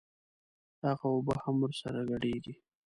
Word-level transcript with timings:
هغه 0.87 1.05
اوبه 1.15 1.35
هم 1.43 1.55
ورسره 1.63 1.99
ګډېږي. 2.11 2.53